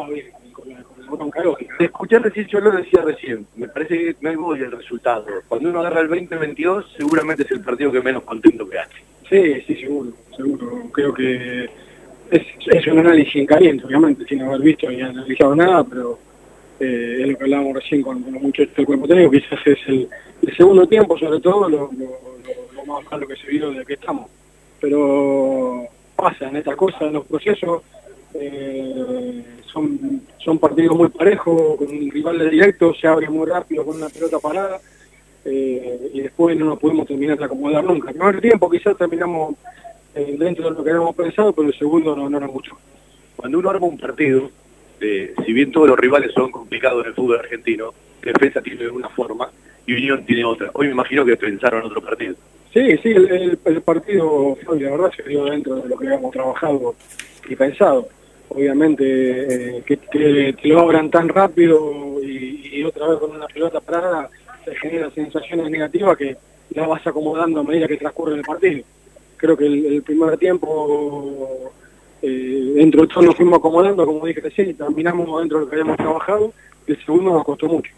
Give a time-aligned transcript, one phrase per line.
[0.00, 1.74] tomado bien con la, con la bronca lógica.
[1.78, 5.26] Te escuché recién, yo lo decía recién, me parece que no hay voy el resultado.
[5.48, 8.96] Cuando uno agarra el 2022, seguramente es el partido que menos contento que hace.
[9.28, 10.90] Sí, sí, seguro, seguro.
[10.92, 11.64] Creo que
[12.30, 16.18] es, es un análisis en caliente, obviamente, sin haber visto ni analizado nada, pero
[16.80, 19.78] eh, es lo que hablábamos recién con, con los muchachos del cuerpo técnico, quizás es
[19.86, 20.08] el,
[20.42, 23.84] el segundo tiempo, sobre todo, lo, lo, lo- lo más malo que se vio desde
[23.84, 24.30] que estamos.
[24.80, 25.86] Pero
[26.16, 27.82] pasan estas cosas, los procesos
[28.34, 29.42] eh,
[29.78, 33.96] son, son partidos muy parejos, con un rival de directo, se abre muy rápido con
[33.96, 34.80] una pelota parada,
[35.44, 38.10] eh, y después no nos pudimos terminar de acomodar nunca.
[38.10, 39.54] El primer tiempo quizás terminamos
[40.14, 42.76] eh, dentro de lo que habíamos pensado, pero el segundo no, no era mucho.
[43.36, 44.50] Cuando uno arma un partido,
[45.00, 49.08] eh, si bien todos los rivales son complicados en el fútbol argentino, Defensa tiene una
[49.10, 49.48] forma
[49.86, 50.70] y Unión tiene otra.
[50.74, 52.34] Hoy me imagino que pensaron otro partido.
[52.74, 56.32] Sí, sí, el, el- el partido la verdad, se dio dentro de lo que habíamos
[56.32, 56.94] trabajado
[57.48, 58.08] y pensado.
[58.50, 59.04] Obviamente,
[59.76, 64.30] eh, que, que te lo abran tan rápido y, otra vez con una pelota parada,
[64.64, 66.36] se generan sensaciones negativas que
[66.70, 68.84] la vas acomodando a medida que transcurre el partido.
[69.36, 71.72] Creo que el, primer tiempo,
[72.22, 75.70] eh, dentro de todo nos fuimos acomodando, como dije recién, y terminamos dentro de lo
[75.70, 76.52] que habíamos trabajado,
[76.86, 77.92] el segundo nos costó mucho.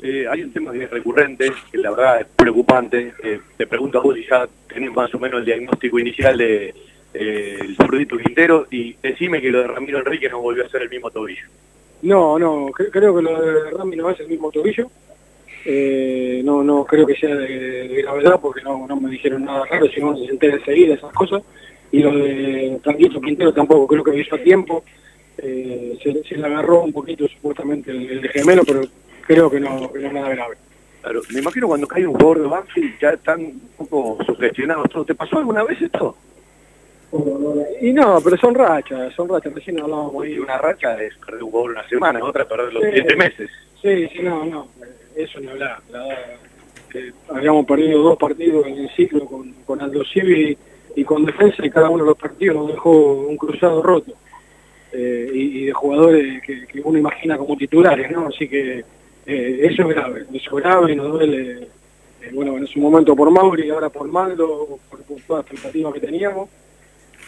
[0.00, 3.14] Eh, hay un tema que es recurrente, que la verdad es preocupante.
[3.22, 6.74] Eh, te pregunto a vos si ya tenés más o menos el diagnóstico inicial de
[7.14, 10.82] eh, el zurdito Quintero y decime que lo de Ramiro Enrique no volvió a ser
[10.82, 11.46] el mismo tobillo.
[12.02, 14.90] No, no, cre- creo que lo de Rami no es el mismo tobillo.
[15.64, 19.64] Eh, no, no creo que sea de, de gravedad porque no, no me dijeron nada
[19.64, 21.42] raro, si no se entera enseguida esas cosas.
[21.90, 24.84] Y lo de Franquito Quintero tampoco creo que hizo a tiempo.
[25.38, 28.82] Eh, se, se le agarró un poquito supuestamente el, el de gemelo, pero
[29.26, 30.56] creo que no, que no es nada grave.
[31.00, 35.06] Claro, me imagino cuando cae un jugador de Banfield ya están un poco sugestionados todos.
[35.06, 36.16] ¿Te pasó alguna vez esto?
[37.80, 40.38] Y no, pero son rachas, son rachas, recién hablábamos ahí.
[40.38, 42.88] una racha es perder un jugador una semana, otra perder los Sí.
[42.92, 43.50] siete meses.
[43.80, 44.68] Sí, sí, no, no,
[45.14, 45.78] eso ni hablar.
[45.90, 46.08] La
[46.90, 50.56] que habíamos perdido dos partidos en el ciclo con, con Aldo Civi
[50.96, 54.12] y con defensa y cada uno de los partidos nos dejó un cruzado roto.
[54.92, 58.28] Eh, y, y de jugadores que, que uno imagina como titulares, ¿no?
[58.28, 58.84] Así que
[59.26, 61.62] eh, eso es grave, eso es grave y nos duele,
[62.22, 65.42] eh, bueno, en su momento por Mauri y ahora por Maldo, por, por toda la
[65.42, 66.48] expectativa que teníamos,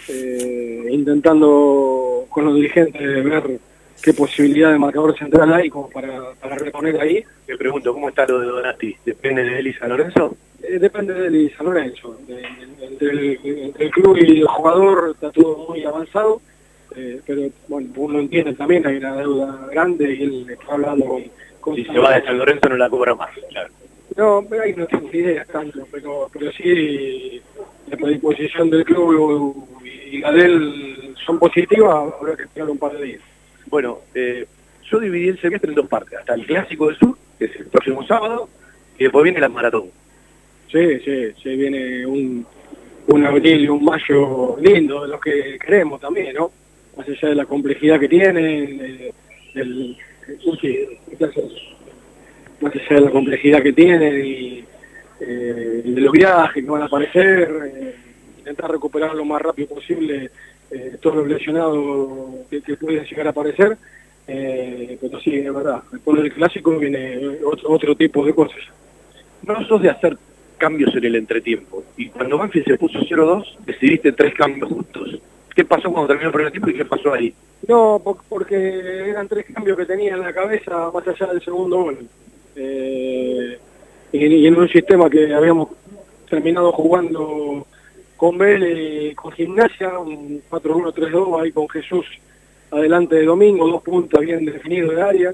[0.08, 3.58] eh, intentando con los dirigentes ver
[4.02, 7.24] qué posibilidad de marcador central hay como para, para reponer ahí.
[7.46, 8.96] Te pregunto, ¿cómo está lo de Donati?
[9.04, 10.36] ¿Depende de él y San Lorenzo?
[10.62, 12.18] Eh, depende de él y San Lorenzo.
[12.26, 16.40] De- de- entre, el, entre el club y el jugador está todo muy avanzado,
[16.94, 21.24] eh, pero bueno, uno entiende también, hay una deuda grande y él está hablando con...
[21.60, 23.70] con Si se va de San Lorenzo no la cobra más, claro.
[24.16, 27.40] No, pero ahí no tengo ni idea tanto, pero, pero sí
[27.90, 29.66] la predisposición del club
[30.10, 33.20] de él son positivas, habrá que esperar un par de días.
[33.66, 34.46] Bueno, eh,
[34.90, 36.18] yo dividí el semestre en dos partes.
[36.18, 38.48] Hasta el Clásico del Sur, que es el próximo sábado,
[38.98, 39.90] y después viene la maratón.
[40.70, 42.46] Sí, sí, se viene un,
[43.08, 46.50] un abril y un mayo lindo, de los que queremos también, ¿no?
[46.96, 49.12] Más allá de la complejidad que tienen, eh,
[49.54, 49.96] del,
[50.60, 50.86] sí,
[52.60, 54.64] más allá de la complejidad que tienen y
[55.20, 57.85] eh, de los viajes que van a aparecer, eh,
[58.46, 60.30] intentar recuperar lo más rápido posible
[60.70, 63.76] eh, todos los lesionados que, que pueden llegar a aparecer,
[64.28, 68.60] eh, pero sí, es verdad, después del clásico viene otro, otro tipo de cosas.
[69.42, 70.16] No sos de hacer
[70.58, 71.82] cambios en el entretiempo.
[71.96, 75.18] Y cuando Banfield se puso 0-2, decidiste tres cambios justos.
[75.54, 77.34] ¿Qué pasó cuando terminó el primer tiempo y qué pasó ahí?
[77.68, 78.56] No, po- porque
[79.10, 81.98] eran tres cambios que tenía en la cabeza más allá del segundo gol.
[82.54, 83.58] Eh,
[84.12, 85.68] y en un sistema que habíamos
[86.28, 87.66] terminado jugando
[88.16, 92.06] con Vélez y con Gimnasia, un 4-1-3-2 ahí con Jesús
[92.70, 95.30] adelante de Domingo, dos puntos bien definidos del área.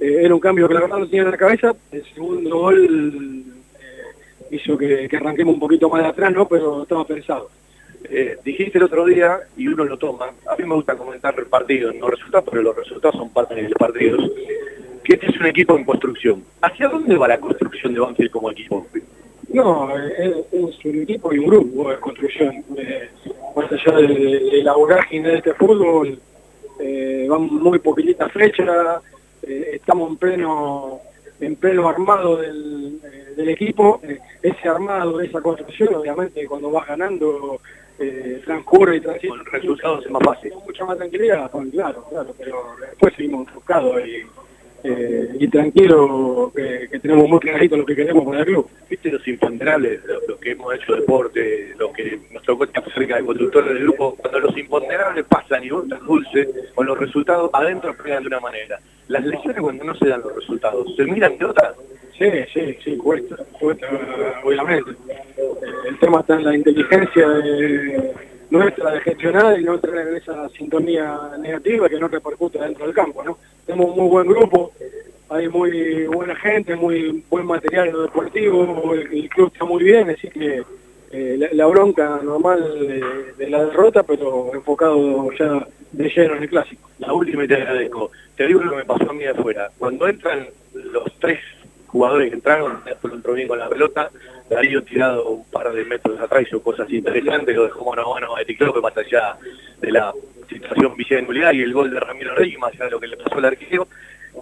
[0.00, 1.74] Eh, era un cambio que la verdad no tenía en la cabeza.
[1.90, 3.44] El segundo gol
[3.80, 6.46] eh, hizo que, que arranquemos un poquito más de atrás, ¿no?
[6.46, 7.50] Pero estaba pensado.
[8.04, 11.46] Eh, dijiste el otro día, y uno lo toma, a mí me gusta comentar el
[11.46, 14.30] partido, no resultados, pero los resultados son parte de los partidos,
[15.02, 16.44] que este es un equipo en construcción.
[16.62, 18.86] ¿Hacia dónde va la construcción de Banfield como equipo?
[19.48, 20.18] No, es,
[20.52, 22.64] es un equipo y un grupo de construcción.
[22.76, 23.08] Eh,
[23.56, 26.18] más allá de, de la vorágine de este fútbol,
[26.80, 28.68] eh, van muy poquititas flechas,
[29.42, 31.00] eh, estamos en pleno
[31.40, 34.00] en pleno armado del, eh, del equipo.
[34.02, 37.60] Eh, ese armado, esa construcción, obviamente cuando vas ganando,
[37.98, 39.34] eh, transcurre y transita.
[39.36, 40.52] Con resultados es más fácil.
[40.52, 44.22] Con mucha más tranquilidad, con- claro, claro, pero después seguimos enfocados y,
[44.84, 48.68] eh, y tranquilo que, tenemos muy clarito lo que queremos para el club.
[48.88, 53.24] Viste los imponderables, los, que hemos hecho deporte, los que nos tocó estar cerca de
[53.24, 58.22] conductores del grupo, cuando los imponderables pasan y votan dulce, con los resultados adentro pegan
[58.22, 58.78] de una manera.
[59.08, 61.74] Las lesiones cuando no se dan los resultados, ¿se miran de otra?
[62.18, 63.86] Sí, sí, sí, cuesta, cuesta,
[64.42, 64.90] obviamente.
[65.86, 68.14] El tema está en la inteligencia de
[68.50, 73.22] nuestra de gestionar y no tener esa sintonía negativa que no repercute dentro del campo,
[73.22, 73.38] ¿no?
[73.66, 74.72] Tenemos un muy buen grupo,
[75.28, 80.62] hay muy buena gente, muy buen material deportivo, el, club está muy bien, así que
[81.10, 86.88] eh, la, bronca normal de, la derrota, pero enfocado ya de lleno en el clásico.
[86.98, 88.10] La última y te agradezco.
[88.36, 89.70] Te digo lo que me pasó a mí afuera.
[89.78, 91.40] Cuando entran los tres
[91.86, 94.10] jugadores que entraron, después entró bien con la pelota,
[94.48, 98.34] Darío tirado un par de metros atrás hizo cosas interesantes, lo dejó mano a mano
[98.34, 99.36] a más allá
[99.80, 100.12] de la
[100.48, 103.38] situación Villa y el gol de Ramiro Reyes, más allá de lo que le pasó
[103.38, 103.86] al arquero.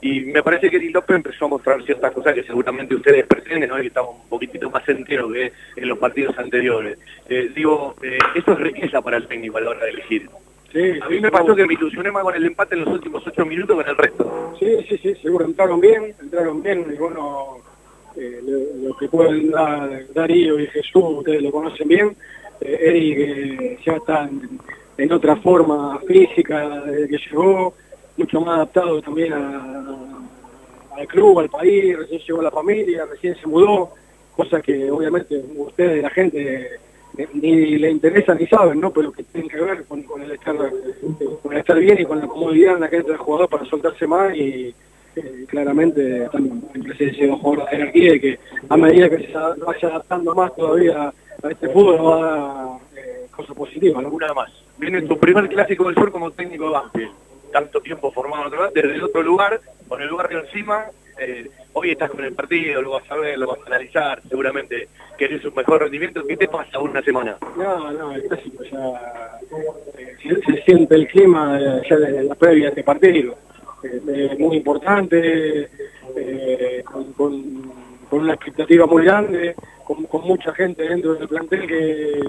[0.02, 3.70] Y me parece que Eri López empezó a mostrar ciertas cosas que seguramente ustedes pretenden,
[3.70, 3.76] ¿no?
[3.76, 6.98] que estamos un poquitito más enteros que en los partidos anteriores.
[7.28, 10.28] Eh, digo, eh, eso es riqueza para el técnico a la hora de elegir.
[10.72, 13.26] Sí, a mí me pasó que me ilusioné más con el empate en los últimos
[13.26, 14.54] ocho minutos que en el resto.
[14.58, 17.58] Sí, sí, sí, seguro entraron bien, entraron bien, y bueno,
[18.16, 22.16] eh, lo, que pueden dar Darío y Jesús, ustedes lo conocen bien,
[22.60, 24.28] eh, Eric ya está
[24.96, 27.74] en, otra forma física desde que llegó,
[28.16, 33.92] mucho más adaptado también al club, al país, recién llegó la familia, recién se mudó,
[34.34, 36.70] cosa que obviamente ustedes, la gente,
[37.34, 38.90] ni le interesa ni saben, ¿no?
[38.90, 42.26] Pero que tienen que ver con, el estar con el estar bien y con la
[42.26, 44.74] comodidad en la que entra el jugador para soltarse más y
[45.46, 49.32] claramente están en presencia de un jugador de jerarquía y que a medida que se
[49.32, 54.02] vaya adaptando más todavía a este fútbol va a dar eh, cosas positivas.
[54.34, 54.50] Más.
[54.78, 57.12] Viene tu primer clásico del sur como técnico de Banfield.
[57.52, 60.86] Tanto tiempo formado desde el otro lugar, con el lugar de encima.
[61.18, 64.88] Eh, hoy estás con el partido, lo vas a ver, lo vas a analizar, seguramente
[65.16, 66.26] querés un mejor rendimiento.
[66.26, 67.38] ¿Qué te pasa una semana?
[67.56, 69.38] No, no, el clásico ya
[69.96, 71.58] eh, se, siente el clima
[71.88, 73.38] ya de la previa de este partido
[74.08, 75.68] eh, muy importante,
[76.16, 76.84] eh,
[77.16, 77.72] con,
[78.10, 79.54] una expectativa muy grande,
[79.84, 82.20] con, mucha gente dentro del plantel que,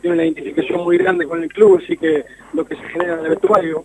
[0.00, 2.24] tiene una identificación muy grande con el club, así que
[2.54, 3.84] lo que se genera en el vestuario,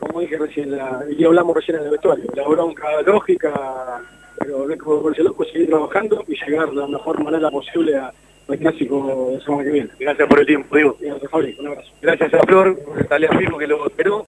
[0.00, 0.76] como dije recién,
[1.16, 4.00] y hablamos recién en el vestuario, la bronca lógica,
[4.38, 8.12] pero no como por loco seguir trabajando y llegar de la mejor manera posible a,
[8.48, 9.90] al clásico de semana que viene.
[9.98, 10.96] Gracias por el tiempo, Diego.
[11.00, 11.90] Gracias, Un abrazo.
[12.02, 12.78] Gracias a Flor,
[13.08, 14.22] Talia Firmo que lo esperó.